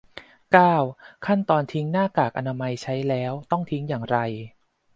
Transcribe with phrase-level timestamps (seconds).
[0.51, 0.75] เก้า
[1.25, 4.17] ขั้นตอนทิ้งหน้ากากอนามัย ใช้แล้วต้องทิ้งอย่างไร